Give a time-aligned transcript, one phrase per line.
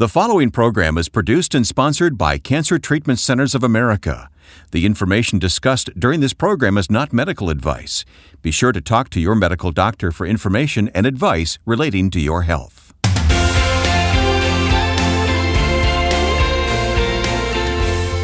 [0.00, 4.30] The following program is produced and sponsored by Cancer Treatment Centers of America.
[4.70, 8.06] The information discussed during this program is not medical advice.
[8.40, 12.44] Be sure to talk to your medical doctor for information and advice relating to your
[12.44, 12.94] health.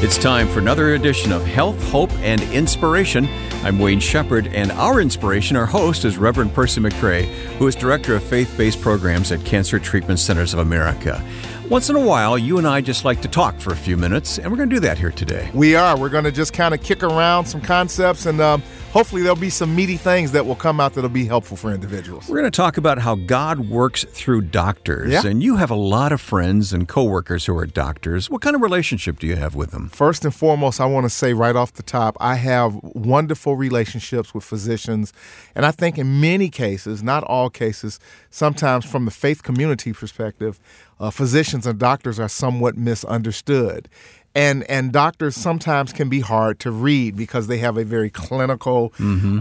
[0.02, 3.28] It's time for another edition of Health, Hope, and Inspiration.
[3.64, 7.24] I'm Wayne Shepherd, and our inspiration, our host, is Reverend Percy McCray,
[7.58, 11.22] who is Director of Faith Based Programs at Cancer Treatment Centers of America.
[11.68, 14.38] Once in a while, you and I just like to talk for a few minutes,
[14.38, 15.50] and we're going to do that here today.
[15.52, 15.98] We are.
[15.98, 18.62] We're going to just kind of kick around some concepts, and um,
[18.96, 22.30] hopefully, there'll be some meaty things that will come out that'll be helpful for individuals.
[22.30, 25.12] We're going to talk about how God works through doctors.
[25.12, 25.26] Yeah.
[25.26, 28.30] And you have a lot of friends and coworkers who are doctors.
[28.30, 29.90] What kind of relationship do you have with them?
[29.90, 34.32] First and foremost, I want to say right off the top, I have wonderful relationships
[34.32, 35.12] with physicians.
[35.54, 40.58] And I think in many cases, not all cases, sometimes from the faith community perspective,
[40.98, 43.90] uh, physicians and doctors are somewhat misunderstood.
[44.36, 48.92] And, and doctors sometimes can be hard to read because they have a very clinical,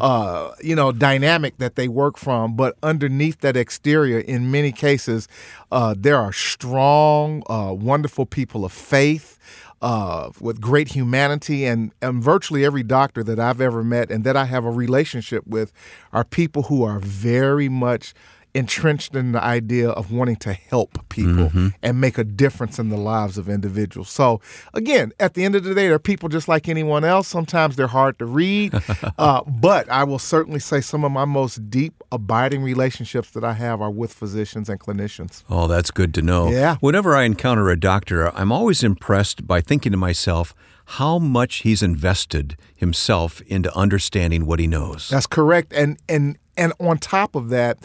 [0.01, 2.55] uh, you know, dynamic that they work from.
[2.55, 5.27] But underneath that exterior, in many cases,
[5.71, 9.37] uh, there are strong, uh, wonderful people of faith
[9.81, 14.37] uh, with great humanity, and, and virtually every doctor that I've ever met and that
[14.37, 15.73] I have a relationship with
[16.13, 18.13] are people who are very much
[18.55, 21.51] entrenched in the idea of wanting to help people
[21.83, 24.09] and make a difference in the lives of individuals.
[24.09, 24.39] So,
[24.73, 27.27] again, at the end of the day, they're people just like anyone else.
[27.27, 28.73] Sometimes they're hard to read,
[29.17, 33.53] uh, but I will certainly say some of my most deep, abiding relationships that I
[33.53, 35.43] have are with physicians and clinicians.
[35.49, 36.49] Oh, that's good to know.
[36.49, 36.77] Yeah.
[36.79, 41.83] Whenever I encounter a doctor, I'm always impressed by thinking to myself how much he's
[41.83, 45.09] invested himself into understanding what he knows.
[45.09, 45.73] That's correct.
[45.73, 47.79] And and and on top of that,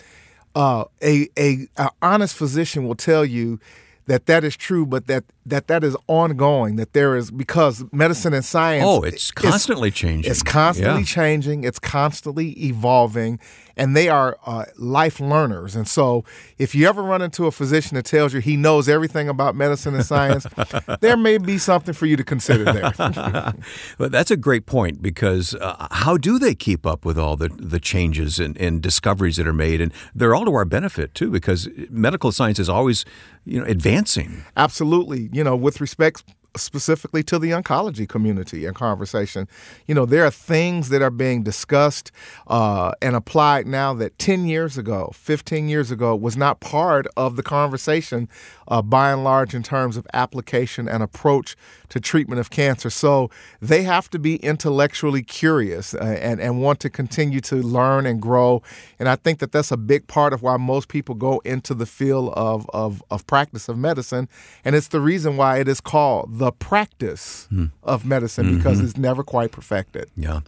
[0.54, 3.60] uh, a, a a honest physician will tell you
[4.06, 6.76] that that is true, but that that that is ongoing.
[6.76, 8.84] That there is because medicine and science.
[8.86, 10.30] Oh, it's constantly changing.
[10.30, 11.06] It's constantly Yeah.
[11.06, 11.64] changing.
[11.64, 13.38] It's constantly evolving,
[13.76, 15.76] and they are uh, life learners.
[15.76, 16.24] And so,
[16.58, 19.94] if you ever run into a physician that tells you he knows everything about medicine
[19.94, 20.46] and science,
[21.00, 22.92] there may be something for you to consider there.
[23.98, 27.48] But that's a great point because uh, how do they keep up with all the,
[27.48, 29.80] the changes and, and discoveries that are made?
[29.80, 33.04] And they're all to our benefit too because medical science is always
[33.44, 34.44] you know advancing.
[34.56, 35.28] Absolutely.
[35.32, 36.24] You know, with respect
[36.56, 39.46] specifically to the oncology community and conversation,
[39.86, 42.10] you know, there are things that are being discussed
[42.48, 47.36] uh, and applied now that 10 years ago, 15 years ago, was not part of
[47.36, 48.28] the conversation
[48.68, 51.56] uh, by and large in terms of application and approach
[51.90, 52.90] to treatment of cancer.
[52.90, 53.30] So
[53.60, 58.20] they have to be intellectually curious uh, and, and want to continue to learn and
[58.20, 58.62] grow.
[58.98, 61.86] And I think that that's a big part of why most people go into the
[61.86, 64.28] field of, of, of practice of medicine.
[64.64, 67.48] And it's the reason why it is called the practice
[67.82, 70.10] of medicine because it's never quite perfected.
[70.16, 70.40] Yeah.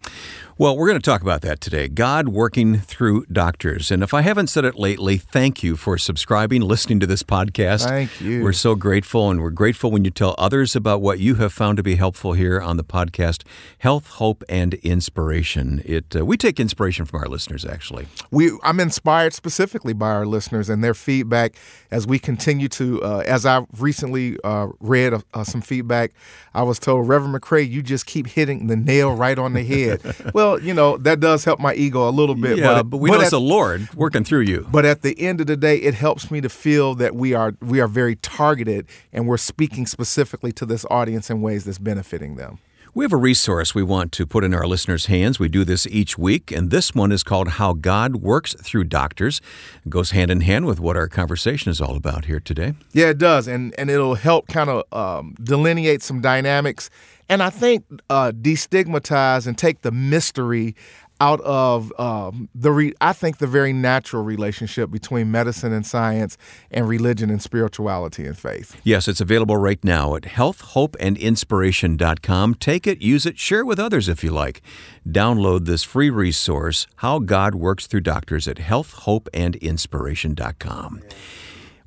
[0.59, 1.89] Well, we're going to talk about that today.
[1.89, 3.91] God working through doctors.
[3.91, 7.89] And if I haven't said it lately, thank you for subscribing, listening to this podcast.
[7.89, 8.45] Thank you.
[8.45, 11.77] We're so grateful, and we're grateful when you tell others about what you have found
[11.77, 13.43] to be helpful here on the podcast,
[13.79, 15.83] Health, Hope, and Inspiration.
[15.85, 18.07] It uh, we take inspiration from our listeners, actually.
[18.31, 21.55] we I'm inspired specifically by our listeners and their feedback
[21.91, 26.13] as we continue to uh, as I recently uh, read uh, some feedback
[26.55, 30.01] I was told Reverend McCray you just keep hitting the nail right on the head
[30.35, 33.11] well you know that does help my ego a little bit yeah, but, but we
[33.11, 34.67] know at, it's the Lord working through you.
[34.71, 37.55] but at the end of the day it helps me to feel that we are
[37.61, 42.37] we are very targeted and we're speaking specifically to this audience in ways that's benefiting
[42.37, 42.59] them
[42.95, 45.39] We have a resource we want to put in our listeners' hands.
[45.39, 49.41] We do this each week, and this one is called How God Works Through Doctors.
[49.87, 52.75] It goes hand in hand with what our conversation is all about here today.
[52.93, 56.91] Yeah, it does, and and it'll help kind of um, delineate some dynamics,
[57.31, 60.75] and I think uh, destigmatize and take the mystery
[61.23, 62.73] out of um, the.
[62.73, 66.37] Re- I think the very natural relationship between medicine and science,
[66.71, 68.81] and religion and spirituality and faith.
[68.83, 72.55] Yes, it's available right now at healthhopeandinspiration.com.
[72.57, 74.61] Take it, use it, share it with others if you like.
[75.09, 81.03] Download this free resource, How God Works Through Doctors, at healthhopeandinspiration.com.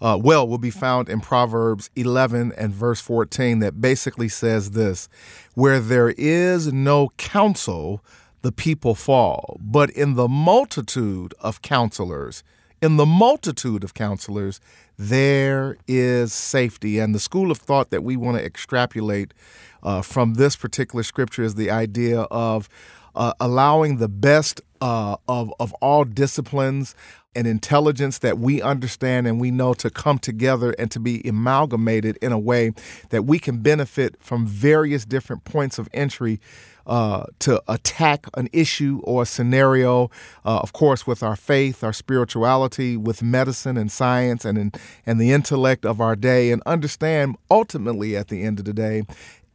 [0.00, 5.08] uh, well, will be found in Proverbs 11 and verse 14 that basically says this
[5.54, 8.00] Where there is no counsel,
[8.42, 12.44] the people fall, but in the multitude of counselors,
[12.82, 14.60] in the multitude of counselors,
[14.98, 16.98] there is safety.
[16.98, 19.34] And the school of thought that we want to extrapolate
[19.82, 22.68] uh, from this particular scripture is the idea of
[23.14, 26.94] uh, allowing the best uh, of, of all disciplines
[27.34, 32.18] and intelligence that we understand and we know to come together and to be amalgamated
[32.20, 32.72] in a way
[33.10, 36.40] that we can benefit from various different points of entry
[36.86, 40.10] uh, to attack an issue or a scenario,
[40.44, 44.72] uh, of course, with our faith, our spirituality, with medicine and science and, in,
[45.06, 49.02] and the intellect of our day, and understand ultimately at the end of the day,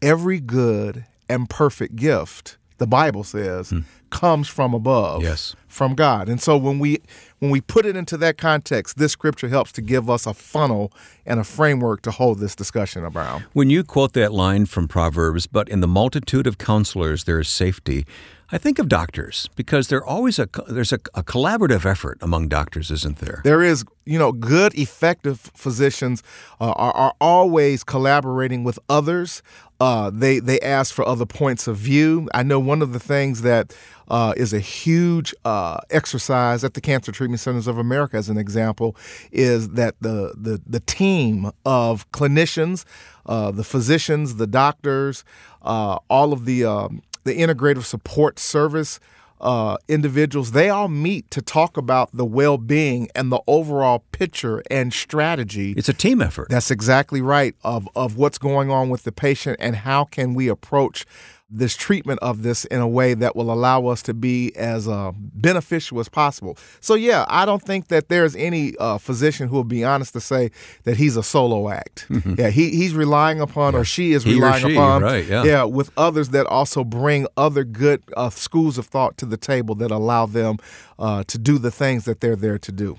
[0.01, 3.80] every good and perfect gift, the Bible says, hmm.
[4.10, 5.24] comes from above.
[5.24, 5.56] Yes.
[5.68, 6.30] From God.
[6.30, 7.01] And so when we
[7.39, 10.92] when we put it into that context, this scripture helps to give us a funnel
[11.25, 13.44] and a framework to hold this discussion around.
[13.54, 17.50] When you quote that line from Proverbs, but in the multitude of counselors there is
[17.50, 18.06] safety,
[18.51, 22.92] I think of doctors because there's always a there's a, a, collaborative effort among doctors,
[22.92, 23.42] isn't there?
[23.44, 26.22] There is, you know, good, effective physicians
[26.62, 29.42] uh, are, are always collaborating with others.
[29.80, 32.30] Uh, they they ask for other points of view.
[32.33, 33.75] I know one of the things that
[34.07, 38.38] uh, is a huge uh, exercise at the Cancer Treatment Centers of America, as an
[38.38, 38.95] example,
[39.31, 42.86] is that the the the team of clinicians,
[43.25, 45.25] uh, the physicians, the doctors,
[45.62, 49.00] uh, all of the um, the integrative support service
[49.45, 54.63] uh, individuals, they all meet to talk about the well being and the overall picture
[54.71, 55.74] and strategy.
[55.77, 56.50] It's a team effort.
[56.50, 60.47] That's exactly right of, of what's going on with the patient and how can we
[60.47, 61.06] approach
[61.57, 65.11] this treatment of this in a way that will allow us to be as uh,
[65.15, 66.57] beneficial as possible.
[66.81, 70.21] So, yeah, I don't think that there's any uh, physician who will be honest to
[70.21, 70.51] say
[70.83, 72.07] that he's a solo act.
[72.09, 72.35] Mm-hmm.
[72.37, 73.79] Yeah, he, he's relying upon, yeah.
[73.79, 75.43] or she is he relying she, upon, right, yeah.
[75.43, 75.63] yeah.
[75.63, 79.91] with others that also bring other good uh, schools of thought to the table that
[79.91, 80.57] allow them
[80.99, 82.97] uh, to do the things that they're there to do.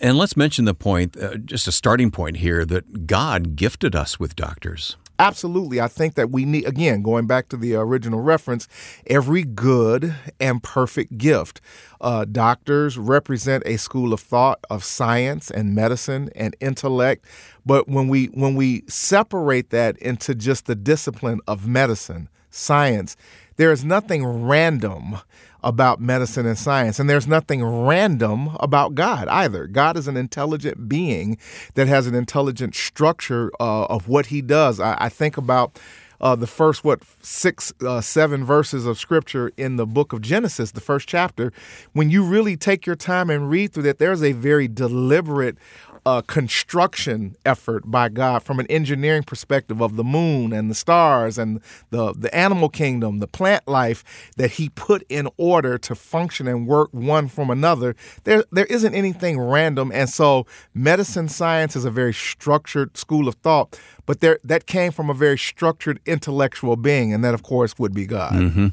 [0.00, 4.18] And let's mention the point, uh, just a starting point here, that God gifted us
[4.18, 4.96] with doctors.
[5.18, 5.80] Absolutely.
[5.80, 8.66] I think that we need, again, going back to the original reference,
[9.06, 11.60] every good and perfect gift.
[12.00, 17.26] Uh, doctors represent a school of thought of science and medicine and intellect.
[17.64, 23.16] But when we when we separate that into just the discipline of medicine, science,
[23.56, 25.18] there is nothing random
[25.64, 27.00] about medicine and science.
[27.00, 29.66] And there's nothing random about God either.
[29.66, 31.38] God is an intelligent being
[31.74, 34.78] that has an intelligent structure uh, of what he does.
[34.78, 35.80] I, I think about.
[36.20, 40.70] Uh, the first what six uh, seven verses of scripture in the book of genesis
[40.70, 41.52] the first chapter
[41.92, 45.58] when you really take your time and read through that there's a very deliberate
[46.06, 51.38] a construction effort by God from an engineering perspective of the moon and the stars
[51.38, 54.04] and the, the animal kingdom, the plant life
[54.36, 57.96] that He put in order to function and work one from another.
[58.24, 59.90] There, there isn't anything random.
[59.92, 64.92] And so, medicine science is a very structured school of thought but there that came
[64.92, 68.32] from a very structured intellectual being, and that, of course, would be God.
[68.32, 68.66] Mm-hmm.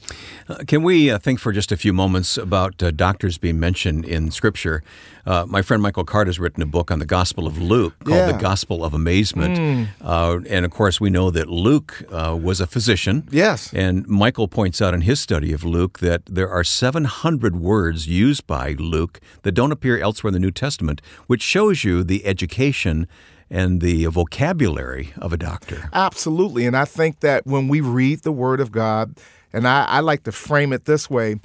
[0.49, 4.05] Uh, can we uh, think for just a few moments about uh, doctors being mentioned
[4.05, 4.83] in Scripture?
[5.25, 8.17] Uh, my friend Michael Card has written a book on the Gospel of Luke called
[8.17, 8.31] yeah.
[8.31, 9.57] The Gospel of Amazement.
[9.57, 9.87] Mm.
[10.01, 13.27] Uh, and of course, we know that Luke uh, was a physician.
[13.31, 13.71] Yes.
[13.73, 18.47] And Michael points out in his study of Luke that there are 700 words used
[18.47, 23.07] by Luke that don't appear elsewhere in the New Testament, which shows you the education
[23.51, 25.89] and the vocabulary of a doctor.
[25.93, 26.65] Absolutely.
[26.65, 29.17] And I think that when we read the Word of God,
[29.53, 31.35] and I, I like to frame it this way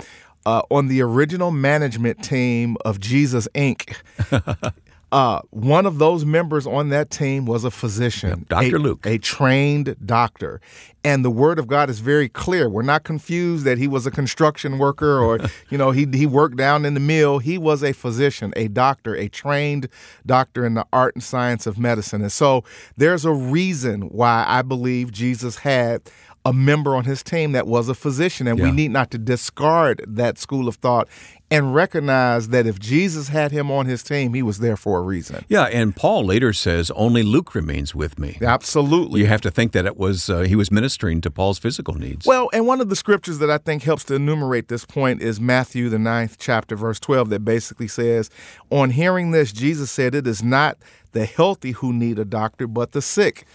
[0.46, 3.96] uh, on the original management team of Jesus Inc.,
[5.12, 8.76] Uh, one of those members on that team was a physician, yep, Dr.
[8.76, 10.60] A, Luke, a trained doctor.
[11.04, 12.68] And the word of God is very clear.
[12.68, 15.38] We're not confused that he was a construction worker or,
[15.70, 17.38] you know, he, he worked down in the mill.
[17.38, 19.88] He was a physician, a doctor, a trained
[20.26, 22.22] doctor in the art and science of medicine.
[22.22, 22.64] And so
[22.96, 26.02] there's a reason why I believe Jesus had
[26.46, 28.66] a member on his team that was a physician, and yeah.
[28.66, 31.08] we need not to discard that school of thought
[31.50, 35.02] and recognize that if Jesus had him on his team, he was there for a
[35.02, 35.44] reason.
[35.48, 39.20] Yeah, and Paul later says, "Only Luke remains with me." Absolutely.
[39.20, 42.26] You have to think that it was uh, he was ministering to Paul's physical needs.
[42.26, 45.40] Well, and one of the scriptures that I think helps to enumerate this point is
[45.40, 48.28] Matthew the ninth chapter, verse twelve, that basically says,
[48.70, 50.78] "On hearing this, Jesus said, it is not
[51.12, 53.46] the healthy who need a doctor, but the sick."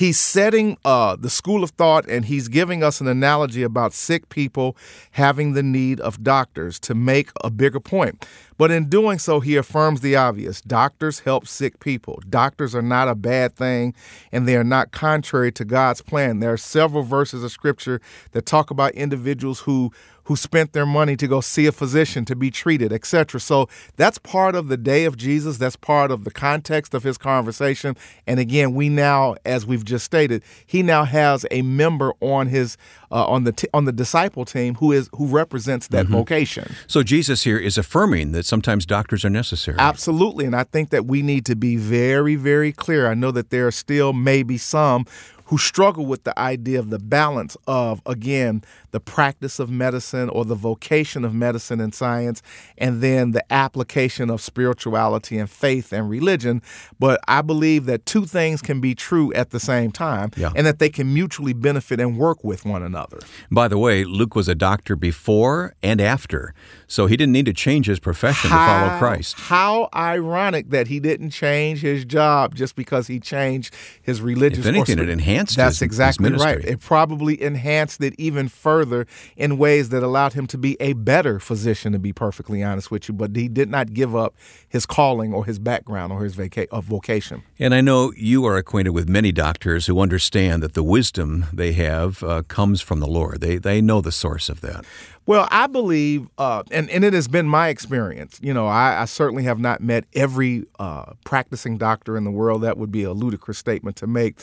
[0.00, 4.30] He's setting uh, the school of thought and he's giving us an analogy about sick
[4.30, 4.74] people
[5.10, 8.26] having the need of doctors to make a bigger point.
[8.60, 12.20] But in doing so, he affirms the obvious doctors help sick people.
[12.28, 13.94] Doctors are not a bad thing
[14.32, 16.40] and they are not contrary to God's plan.
[16.40, 18.02] There are several verses of scripture
[18.32, 19.92] that talk about individuals who
[20.30, 23.40] who spent their money to go see a physician to be treated, etc.
[23.40, 25.58] So that's part of the day of Jesus.
[25.58, 27.96] That's part of the context of his conversation.
[28.28, 32.76] And again, we now, as we've just stated, he now has a member on his
[33.10, 36.14] uh, on the t- on the disciple team who is who represents that mm-hmm.
[36.14, 36.76] vocation.
[36.86, 39.78] So Jesus here is affirming that sometimes doctors are necessary.
[39.78, 43.08] Absolutely, and I think that we need to be very very clear.
[43.08, 45.06] I know that there are still maybe some
[45.50, 50.44] who struggle with the idea of the balance of, again, the practice of medicine or
[50.44, 52.40] the vocation of medicine and science,
[52.78, 56.62] and then the application of spirituality and faith and religion.
[57.00, 60.52] But I believe that two things can be true at the same time yeah.
[60.54, 63.18] and that they can mutually benefit and work with one another.
[63.50, 66.54] By the way, Luke was a doctor before and after,
[66.86, 69.34] so he didn't need to change his profession how, to follow Christ.
[69.36, 74.60] How ironic that he didn't change his job just because he changed his religious.
[74.60, 76.64] If anything, it enhanced enhanced That's his, exactly his right.
[76.64, 79.06] It probably enhanced it even further
[79.36, 83.08] in ways that allowed him to be a better physician, to be perfectly honest with
[83.08, 83.14] you.
[83.14, 84.34] But he did not give up
[84.68, 87.42] his calling or his background or his vaca- uh, vocation.
[87.58, 91.72] And I know you are acquainted with many doctors who understand that the wisdom they
[91.72, 93.40] have uh, comes from the Lord.
[93.40, 94.84] They, they know the source of that.
[95.26, 98.40] Well, I believe, uh, and, and it has been my experience.
[98.42, 102.62] You know, I, I certainly have not met every uh, practicing doctor in the world.
[102.62, 104.40] That would be a ludicrous statement to make.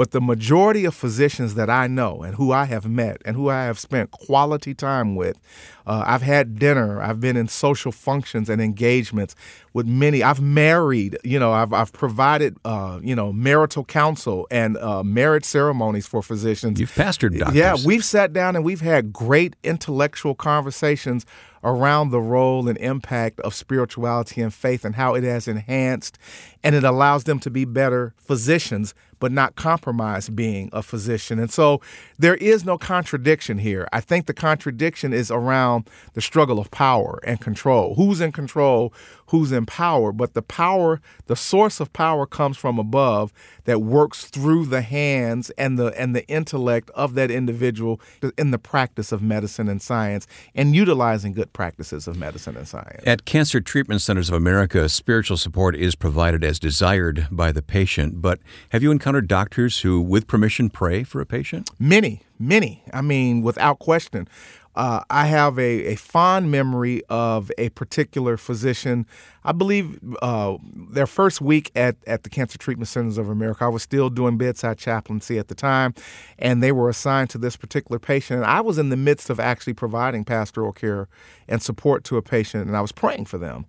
[0.00, 3.50] But the majority of physicians that I know and who I have met and who
[3.50, 5.38] I have spent quality time with,
[5.86, 9.34] uh, I've had dinner, I've been in social functions and engagements
[9.74, 10.22] with many.
[10.22, 15.44] I've married, you know, I've, I've provided, uh, you know, marital counsel and uh, marriage
[15.44, 16.80] ceremonies for physicians.
[16.80, 17.54] You've pastored doctors.
[17.54, 21.26] Yeah, we've sat down and we've had great intellectual conversations
[21.62, 26.18] around the role and impact of spirituality and faith and how it has enhanced
[26.62, 31.38] and it allows them to be better physicians but not compromise being a physician.
[31.38, 31.80] And so
[32.18, 33.86] there is no contradiction here.
[33.92, 37.94] I think the contradiction is around the struggle of power and control.
[37.94, 38.92] Who's in control?
[39.26, 40.10] Who's in power?
[40.10, 43.32] But the power, the source of power comes from above
[43.64, 48.00] that works through the hands and the and the intellect of that individual
[48.36, 53.02] in the practice of medicine and science and utilizing good practices of medicine and science.
[53.06, 58.20] At Cancer Treatment Centers of America, spiritual support is provided as desired by the patient,
[58.20, 61.68] but have you encountered doctors who with permission pray for a patient?
[61.78, 62.84] Many, many.
[62.92, 64.28] I mean, without question.
[64.76, 69.04] Uh, I have a, a fond memory of a particular physician.
[69.42, 73.68] I believe uh, their first week at, at the Cancer Treatment Centers of America, I
[73.68, 75.92] was still doing bedside chaplaincy at the time,
[76.38, 78.42] and they were assigned to this particular patient.
[78.42, 81.08] And I was in the midst of actually providing pastoral care
[81.48, 83.66] and support to a patient, and I was praying for them.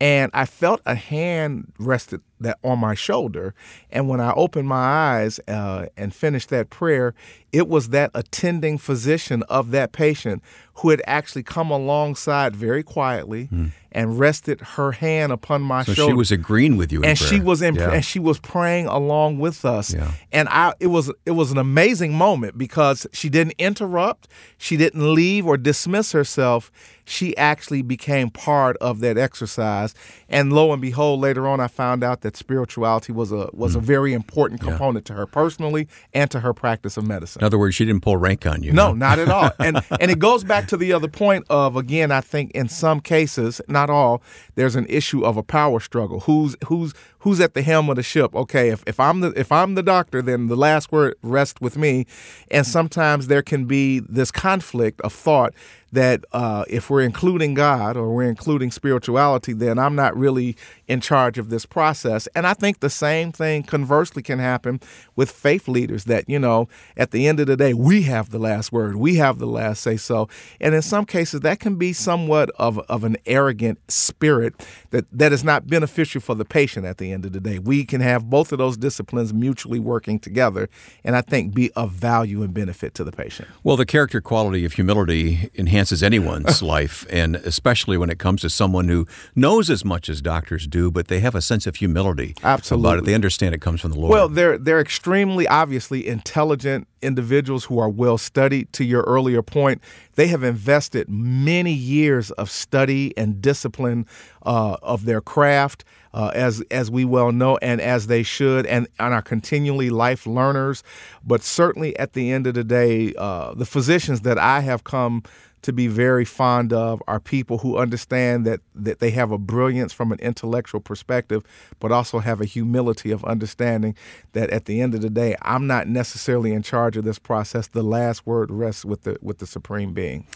[0.00, 3.54] And I felt a hand rested that on my shoulder.
[3.90, 7.14] And when I opened my eyes uh, and finished that prayer,
[7.52, 10.42] it was that attending physician of that patient
[10.76, 13.70] who had actually come alongside very quietly mm.
[13.92, 16.12] and rested her hand upon my so shoulder.
[16.12, 17.30] she was agreeing with you, and prayer.
[17.30, 17.92] she was in, yeah.
[17.92, 19.92] and she was praying along with us.
[19.92, 20.12] Yeah.
[20.32, 25.14] And I, it was it was an amazing moment because she didn't interrupt, she didn't
[25.14, 26.72] leave or dismiss herself.
[27.04, 29.94] She actually became part of that exercise.
[30.28, 33.74] And lo and behold, later on, I found out that that spirituality was a was
[33.74, 33.78] mm.
[33.78, 35.14] a very important component yeah.
[35.14, 37.40] to her personally and to her practice of medicine.
[37.40, 38.72] In other words, she didn't pull rank on you.
[38.72, 38.92] No, huh?
[38.94, 39.50] not at all.
[39.62, 43.00] And and it goes back to the other point of again, I think in some
[43.00, 44.22] cases, not all,
[44.54, 46.20] there's an issue of a power struggle.
[46.20, 48.34] Who's who's who's at the helm of the ship.
[48.34, 51.76] Okay, if, if I'm the if I'm the doctor, then the last word rests with
[51.76, 52.06] me.
[52.50, 55.54] And sometimes there can be this conflict of thought
[55.92, 60.56] that uh, if we're including God or we're including spirituality, then I'm not really
[60.88, 62.26] in charge of this process.
[62.34, 64.80] And I think the same thing conversely can happen
[65.16, 68.38] with faith leaders that, you know, at the end of the day, we have the
[68.38, 70.28] last word, we have the last say so.
[70.60, 74.54] And in some cases, that can be somewhat of, of an arrogant spirit
[74.90, 77.58] that, that is not beneficial for the patient at the end of the day.
[77.58, 80.70] We can have both of those disciplines mutually working together
[81.04, 83.48] and I think be of value and benefit to the patient.
[83.62, 88.40] Well, the character quality of humility enhances enhances anyone's life, and especially when it comes
[88.42, 91.76] to someone who knows as much as doctors do, but they have a sense of
[91.76, 92.88] humility Absolutely.
[92.88, 93.04] about it.
[93.04, 94.10] They understand it comes from the Lord.
[94.10, 98.72] Well, they're they're extremely obviously intelligent individuals who are well studied.
[98.74, 99.82] To your earlier point,
[100.14, 104.06] they have invested many years of study and discipline
[104.46, 105.84] uh, of their craft.
[106.14, 110.26] Uh, as as we well know, and as they should, and, and are continually life
[110.26, 110.82] learners.
[111.24, 115.22] But certainly, at the end of the day, uh, the physicians that I have come
[115.62, 119.92] to be very fond of are people who understand that that they have a brilliance
[119.92, 121.42] from an intellectual perspective,
[121.78, 123.94] but also have a humility of understanding
[124.32, 127.68] that at the end of the day, I'm not necessarily in charge of this process.
[127.68, 130.26] The last word rests with the with the supreme being.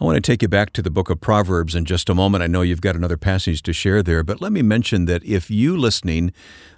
[0.00, 2.42] I want to take you back to the book of Proverbs in just a moment.
[2.42, 5.50] I know you've got another passage to share there, but let me mention that if
[5.50, 6.32] you listening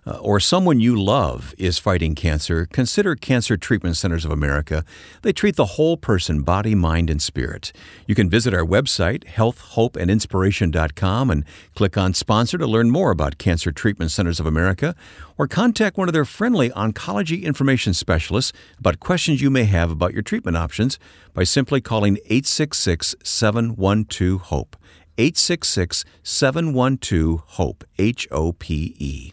[0.09, 4.85] uh, or someone you love is fighting cancer, consider Cancer Treatment Centers of America.
[5.23, 7.73] They treat the whole person, body, mind, and spirit.
[8.07, 13.73] You can visit our website, healthhopeandinspiration.com, and click on Sponsor to learn more about Cancer
[13.73, 14.95] Treatment Centers of America,
[15.37, 20.13] or contact one of their friendly oncology information specialists about questions you may have about
[20.13, 20.99] your treatment options
[21.35, 24.77] by simply calling 866 712 HOPE.
[25.19, 29.33] 866 712 HOPE, H O P E.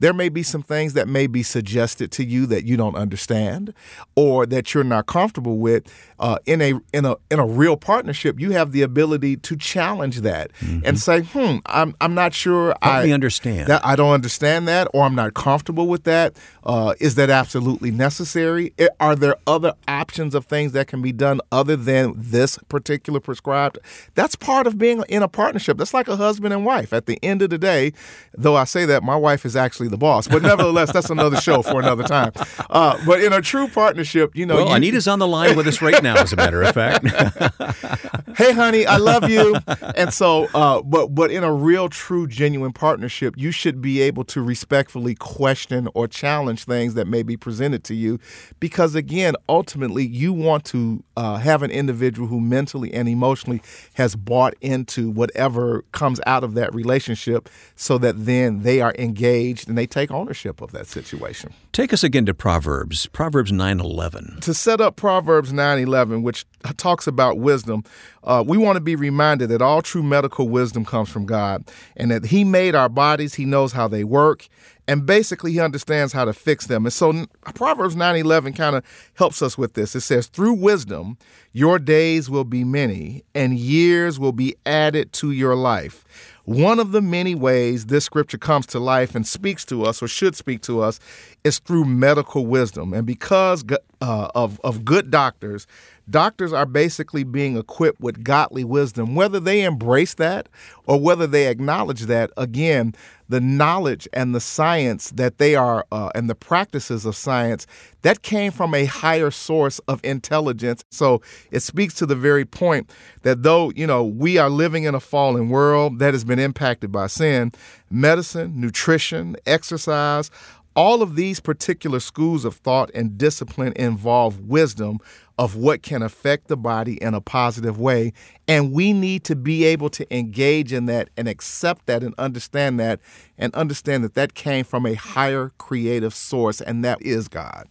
[0.00, 3.12] there may be some things that may be suggested to you that you don't understand
[3.12, 3.74] understand
[4.14, 5.84] or that you're not comfortable with,
[6.18, 10.20] uh, in a in a in a real partnership, you have the ability to challenge
[10.20, 10.80] that mm-hmm.
[10.84, 12.68] and say, "Hmm, I'm I'm not sure.
[12.80, 13.84] Help I understand that.
[13.84, 16.36] I don't understand that, or I'm not comfortable with that.
[16.62, 18.72] Uh, is that absolutely necessary?
[19.00, 23.78] Are there other options of things that can be done other than this particular prescribed?
[24.14, 25.78] That's part of being in a partnership.
[25.78, 26.92] That's like a husband and wife.
[26.92, 27.92] At the end of the day,
[28.32, 31.62] though I say that, My wife is actually the boss, but nevertheless, that's another show
[31.62, 32.32] for another time.
[32.70, 35.66] Uh, but in a true partnership, you know, well, you, Anita's on the line with
[35.66, 37.06] us right now, as a matter of fact.
[38.36, 39.56] hey, honey, I love you.
[39.96, 44.24] And so, uh, but but in a real, true, genuine partnership, you should be able
[44.24, 48.18] to respectfully question or challenge things that may be presented to you,
[48.60, 53.62] because again, ultimately, you want to uh, have an individual who mentally and emotionally
[53.94, 59.68] has bought into whatever comes out of that relationship, so that then they are engaged
[59.68, 61.52] and they take ownership of that situation.
[61.72, 64.38] Take us again to Proverbs, Proverbs nine eleven.
[64.42, 67.82] To set up Proverbs nine eleven, which talks about wisdom,
[68.24, 71.64] uh, we want to be reminded that all true medical wisdom comes from God
[71.96, 74.48] and that He made our bodies, He knows how they work,
[74.86, 76.86] and basically He understands how to fix them.
[76.86, 78.84] And so Proverbs 9:11 kind of
[79.14, 79.94] helps us with this.
[79.94, 81.18] It says, Through wisdom,
[81.52, 86.04] your days will be many, and years will be added to your life.
[86.44, 90.08] One of the many ways this scripture comes to life and speaks to us, or
[90.08, 90.98] should speak to us,
[91.44, 92.92] is through medical wisdom.
[92.92, 93.64] And because
[94.00, 95.66] uh, of, of good doctors,
[96.08, 99.14] doctors are basically being equipped with godly wisdom.
[99.14, 100.48] Whether they embrace that
[100.86, 102.94] or whether they acknowledge that, again,
[103.32, 107.66] the knowledge and the science that they are uh, and the practices of science
[108.02, 112.90] that came from a higher source of intelligence so it speaks to the very point
[113.22, 116.92] that though you know we are living in a fallen world that has been impacted
[116.92, 117.50] by sin
[117.90, 120.30] medicine nutrition exercise
[120.76, 124.98] all of these particular schools of thought and discipline involve wisdom
[125.38, 128.12] of what can affect the body in a positive way.
[128.52, 132.78] And we need to be able to engage in that and accept that and understand
[132.80, 133.00] that
[133.38, 137.66] and understand that that came from a higher creative source, and that is God.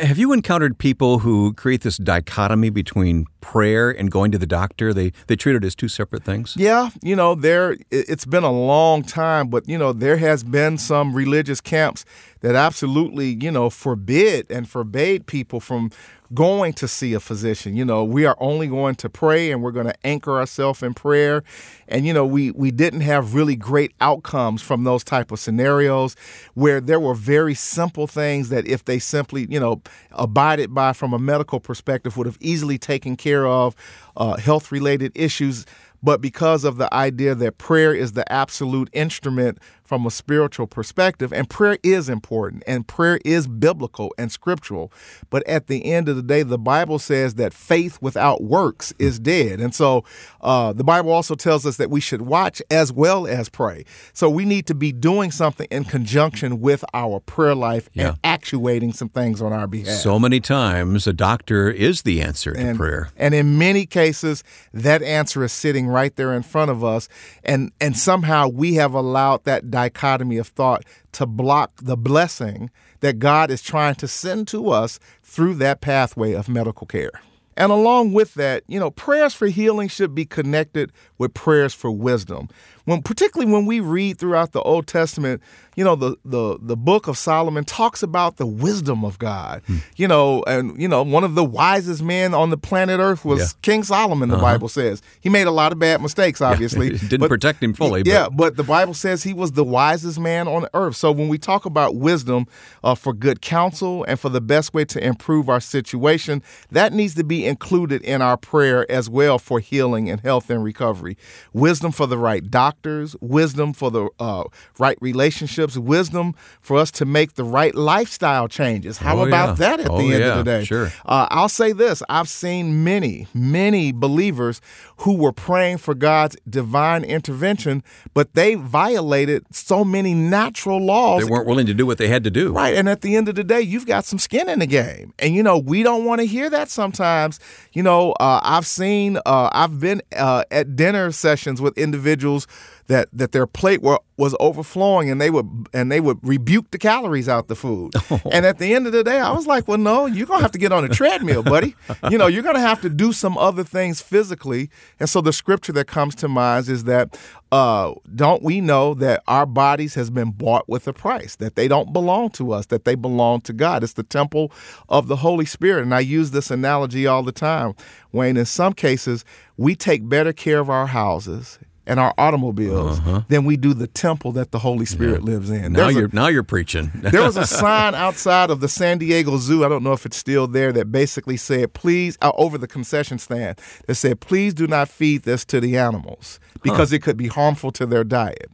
[0.00, 4.94] Have you encountered people who create this dichotomy between prayer and going to the doctor?
[4.94, 6.54] They they treat it as two separate things.
[6.56, 10.78] Yeah, you know, there it's been a long time, but you know, there has been
[10.78, 12.04] some religious camps
[12.40, 15.90] that absolutely, you know, forbid and forbade people from
[16.34, 17.76] going to see a physician.
[17.76, 20.94] You know, we are only going to pray and we're going to anchor ourselves in
[20.94, 21.42] prayer.
[21.88, 26.16] And you know, we we didn't have really great outcomes from those type of scenarios
[26.54, 29.82] where there were very simple things that if they simply, you know,
[30.12, 33.74] abided by from a medical perspective would have easily taken care of
[34.16, 35.66] uh, health related issues
[36.02, 41.32] but because of the idea that prayer is the absolute instrument from a spiritual perspective.
[41.32, 44.92] And prayer is important and prayer is biblical and scriptural.
[45.30, 49.18] But at the end of the day, the Bible says that faith without works is
[49.18, 49.60] dead.
[49.60, 50.04] And so
[50.40, 53.84] uh, the Bible also tells us that we should watch as well as pray.
[54.12, 58.08] So we need to be doing something in conjunction with our prayer life yeah.
[58.08, 59.96] and actuating some things on our behalf.
[59.96, 63.10] So many times a doctor is the answer to and, prayer.
[63.16, 67.08] And in many cases, that answer is sitting right there in front of us.
[67.44, 73.18] And, and somehow we have allowed that dichotomy of thought to block the blessing that
[73.18, 77.12] God is trying to send to us through that pathway of medical care.
[77.58, 81.90] And along with that, you know, prayers for healing should be connected with prayers for
[81.90, 82.48] wisdom.
[82.86, 85.42] When particularly when we read throughout the Old Testament,
[85.74, 89.62] you know, the the the book of Solomon talks about the wisdom of God.
[89.66, 89.78] Hmm.
[89.96, 93.40] You know, and you know, one of the wisest men on the planet Earth was
[93.40, 93.46] yeah.
[93.62, 94.28] King Solomon.
[94.28, 94.44] The uh-huh.
[94.44, 96.40] Bible says he made a lot of bad mistakes.
[96.46, 98.02] Obviously, yeah, didn't but, protect him fully.
[98.04, 98.36] Yeah, but.
[98.36, 98.56] but.
[98.56, 100.96] the Bible says he was the wisest man on earth.
[100.96, 102.46] So when we talk about wisdom
[102.82, 107.14] uh, for good counsel and for the best way to improve our situation, that needs
[107.16, 111.05] to be included in our prayer as well for healing and health and recovery.
[111.52, 114.44] Wisdom for the right doctors, wisdom for the uh,
[114.78, 118.98] right relationships wisdom for us to make the right lifestyle changes.
[118.98, 119.54] How oh, about yeah.
[119.54, 120.64] that at oh, the end yeah, of the day?
[120.64, 120.92] Sure.
[121.04, 124.60] Uh, I'll say this I've seen many, many believers
[124.98, 127.82] who were praying for God's divine intervention,
[128.14, 131.22] but they violated so many natural laws.
[131.22, 132.52] They weren't willing to do what they had to do.
[132.52, 132.74] Right.
[132.74, 135.12] And at the end of the day, you've got some skin in the game.
[135.18, 137.38] And, you know, we don't want to hear that sometimes.
[137.72, 142.46] You know, uh, I've seen, uh, I've been uh, at dinner sessions with individuals
[142.88, 146.78] that that their plate were, was overflowing and they would and they would rebuke the
[146.78, 147.92] calories out the food.
[148.08, 148.20] Oh.
[148.30, 150.52] And at the end of the day, I was like, well, no, you're gonna have
[150.52, 151.74] to get on a treadmill, buddy.
[152.10, 154.70] You know, you're gonna have to do some other things physically.
[155.00, 157.18] And so the scripture that comes to mind is that
[157.52, 161.68] uh, don't we know that our bodies has been bought with a price that they
[161.68, 164.50] don't belong to us that they belong to god it's the temple
[164.88, 167.72] of the holy spirit and i use this analogy all the time
[168.10, 169.24] wayne in some cases
[169.56, 174.32] we take better care of our houses and our automobiles than we do the temple
[174.32, 175.72] that the Holy Spirit lives in.
[175.72, 176.90] Now There's you're now you're preaching.
[176.94, 179.64] there was a sign outside of the San Diego Zoo.
[179.64, 180.72] I don't know if it's still there.
[180.72, 185.22] That basically said, "Please," uh, over the concession stand, that said, "Please do not feed
[185.22, 188.50] this to the animals because it could be harmful to their diet."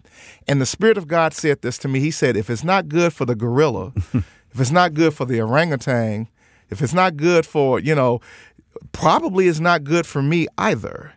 [0.47, 2.01] And the Spirit of God said this to me.
[2.01, 5.41] He said, "If it's not good for the gorilla, if it's not good for the
[5.41, 6.29] orangutan,
[6.69, 8.21] if it's not good for you know,
[8.93, 11.15] probably it's not good for me either."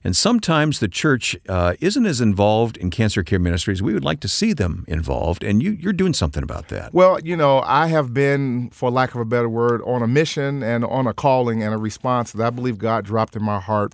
[0.03, 3.81] And sometimes the church uh, isn't as involved in cancer care ministries.
[3.81, 6.93] We would like to see them involved, and you, you're doing something about that.
[6.93, 10.61] Well, you know, I have been, for lack of a better word, on a mission
[10.61, 13.93] and on a calling and a response that I believe God dropped in my heart,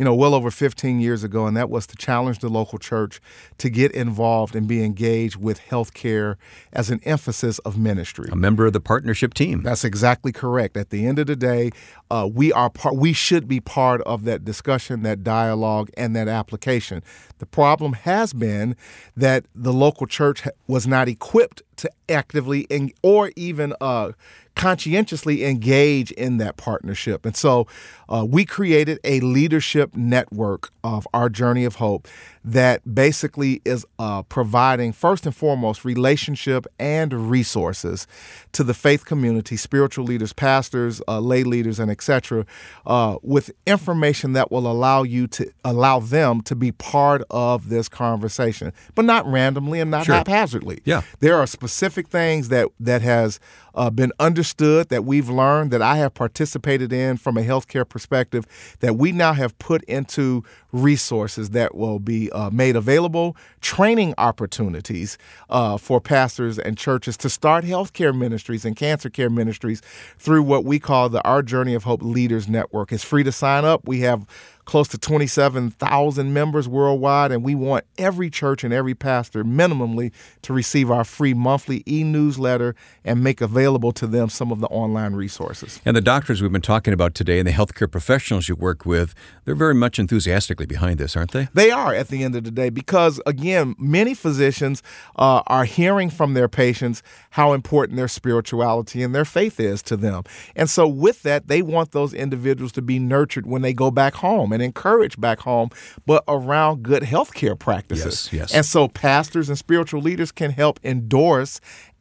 [0.00, 3.20] you know, well over 15 years ago, and that was to challenge the local church
[3.58, 6.36] to get involved and be engaged with healthcare
[6.72, 8.26] as an emphasis of ministry.
[8.32, 9.62] A member of the partnership team.
[9.62, 10.78] That's exactly correct.
[10.78, 11.70] At the end of the day,
[12.10, 12.96] uh, we are part.
[12.96, 17.02] We should be part of that discussion, that dialogue, and that application.
[17.36, 18.76] The problem has been
[19.14, 24.12] that the local church was not equipped to actively en- or even uh,
[24.54, 27.66] conscientiously engage in that partnership, and so
[28.08, 32.08] uh, we created a leadership network of our journey of hope
[32.44, 38.06] that basically is uh, providing first and foremost relationship and resources
[38.52, 42.46] to the faith community, spiritual leaders, pastors, uh, lay leaders, and etc.,
[42.86, 47.88] uh, with information that will allow you to allow them to be part of this
[47.88, 50.14] conversation, but not randomly and not Sure.
[50.14, 50.80] haphazardly.
[50.84, 51.02] Yeah.
[51.20, 53.38] there are specific things that that has
[53.74, 58.44] uh, been understood that we've learned that I have participated in from a healthcare perspective
[58.80, 65.18] that we now have put into resources that will be uh, made available, training opportunities
[65.48, 69.82] uh, for pastors and churches to start healthcare ministries and cancer care ministries
[70.18, 72.92] through what we call the Our Journey of Hope Leaders Network.
[72.92, 73.86] It's free to sign up.
[73.86, 74.26] We have
[74.64, 80.52] close to 27,000 members worldwide, and we want every church and every pastor minimally to
[80.52, 85.14] receive our free monthly e newsletter and make available to them some of the online
[85.14, 85.80] resources.
[85.84, 89.14] And the doctors we've been talking about today and the healthcare professionals you work with,
[89.44, 91.48] they're very much enthusiastically behind this, aren't they?
[91.52, 94.82] They are at the end of the day because, again, many physicians
[95.16, 99.96] uh, are hearing from their patients how important their spirituality and their faith is to
[99.96, 100.24] them.
[100.54, 104.14] And so, with that, they want those individuals to be nurtured when they go back
[104.14, 105.70] home and encouraged back home,
[106.06, 108.28] but around good healthcare practices.
[108.30, 108.54] Yes, yes.
[108.54, 111.60] And so, pastors and spiritual leaders can help endorse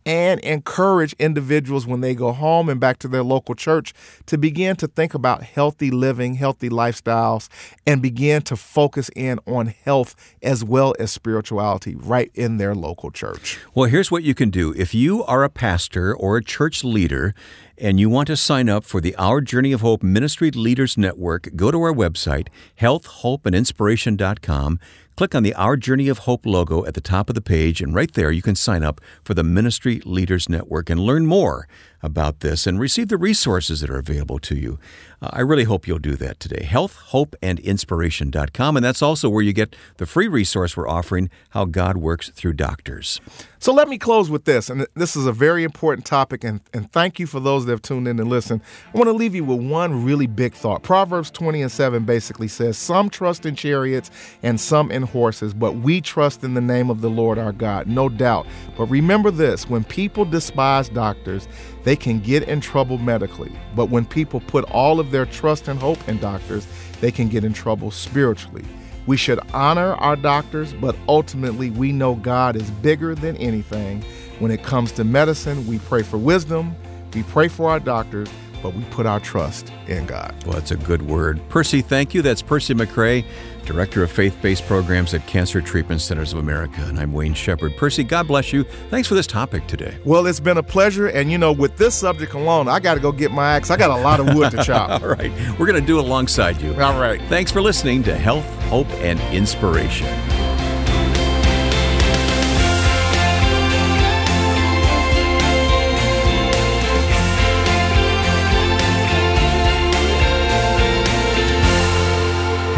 [0.09, 3.93] and encourage individuals when they go home and back to their local church
[4.25, 7.47] to begin to think about healthy living, healthy lifestyles,
[7.85, 13.11] and begin to focus in on health as well as spirituality right in their local
[13.11, 13.59] church.
[13.75, 14.73] Well, here's what you can do.
[14.75, 17.35] If you are a pastor or a church leader
[17.77, 21.55] and you want to sign up for the Our Journey of Hope Ministry Leaders Network,
[21.55, 22.47] go to our website,
[22.81, 24.79] healthhopeandinspiration.com.
[25.19, 27.93] Click on the Our Journey of Hope logo at the top of the page, and
[27.93, 31.67] right there you can sign up for the Ministry Leaders Network and learn more
[32.01, 34.79] about this and receive the resources that are available to you.
[35.21, 36.65] Uh, I really hope you'll do that today.
[36.65, 37.39] Healthhopeandinspiration.com.
[37.41, 41.97] And inspiration.com, and that's also where you get the free resource we're offering How God
[41.97, 43.19] Works Through Doctors.
[43.61, 44.69] So let me close with this.
[44.69, 46.43] And this is a very important topic.
[46.45, 48.61] And, and thank you for those that have tuned in and listened.
[48.93, 50.81] I want to leave you with one really big thought.
[50.81, 54.11] Proverbs 20 and 7 basically says, Some trust in chariots
[54.43, 57.87] and some in horses, but we trust in the name of the Lord our God,
[57.87, 58.47] no doubt.
[58.77, 61.47] But remember this when people despise doctors,
[61.89, 63.51] they can get in trouble medically.
[63.75, 66.67] But when people put all of their trust and hope in doctors,
[67.01, 68.63] they can get in trouble spiritually.
[69.07, 74.03] We should honor our doctors, but ultimately we know God is bigger than anything.
[74.37, 76.75] When it comes to medicine, we pray for wisdom,
[77.15, 78.29] we pray for our doctors,
[78.61, 80.33] but we put our trust in God.
[80.45, 81.41] Well, that's a good word.
[81.49, 82.21] Percy, thank you.
[82.21, 83.25] That's Percy McCray,
[83.65, 86.81] Director of Faith Based Programs at Cancer Treatment Centers of America.
[86.83, 87.75] And I'm Wayne Shepherd.
[87.77, 88.63] Percy, God bless you.
[88.89, 89.97] Thanks for this topic today.
[90.05, 91.07] Well, it's been a pleasure.
[91.07, 93.69] And, you know, with this subject alone, I got to go get my axe.
[93.69, 95.01] I got a lot of wood to chop.
[95.01, 95.31] All right.
[95.59, 96.71] We're going to do it alongside you.
[96.81, 97.21] All right.
[97.29, 100.07] Thanks for listening to Health, Hope, and Inspiration.